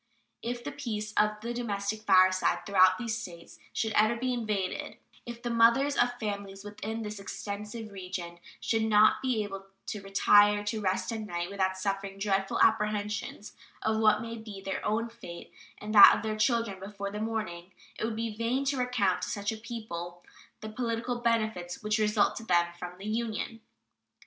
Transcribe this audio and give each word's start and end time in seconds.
If 0.41 0.63
the 0.63 0.71
peace 0.71 1.13
of 1.15 1.39
the 1.43 1.53
domestic 1.53 2.01
fireside 2.01 2.65
throughout 2.65 2.97
these 2.97 3.15
States 3.21 3.59
should 3.71 3.91
ever 3.93 4.15
be 4.15 4.33
invaded, 4.33 4.97
if 5.27 5.43
the 5.43 5.51
mothers 5.51 5.95
of 5.95 6.17
families 6.19 6.63
within 6.63 7.03
this 7.03 7.19
extensive 7.19 7.91
region 7.91 8.39
should 8.59 8.81
not 8.81 9.21
be 9.21 9.43
able 9.43 9.67
to 9.85 10.01
retire 10.01 10.63
to 10.63 10.81
rest 10.81 11.11
at 11.11 11.19
night 11.19 11.51
without 11.51 11.77
suffering 11.77 12.17
dreadful 12.17 12.59
apprehensions 12.63 13.55
of 13.83 13.99
what 13.99 14.23
may 14.23 14.37
be 14.37 14.59
their 14.59 14.83
own 14.83 15.07
fate 15.07 15.53
and 15.77 15.93
that 15.93 16.15
of 16.17 16.23
their 16.23 16.35
children 16.35 16.79
before 16.79 17.11
the 17.11 17.19
morning, 17.21 17.71
it 17.99 18.03
would 18.03 18.15
be 18.15 18.35
vain 18.35 18.65
to 18.65 18.77
recount 18.77 19.21
to 19.21 19.29
such 19.29 19.51
a 19.51 19.55
people 19.57 20.23
the 20.61 20.69
political 20.69 21.19
benefits 21.19 21.83
which 21.83 21.99
result 21.99 22.35
to 22.35 22.43
them 22.43 22.69
from 22.75 22.97
the 22.97 23.05
Union. 23.05 23.61